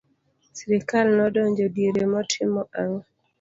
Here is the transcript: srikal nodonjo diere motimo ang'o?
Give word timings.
srikal 0.57 1.07
nodonjo 1.17 1.65
diere 1.75 2.03
motimo 2.13 2.61
ang'o? 2.79 3.01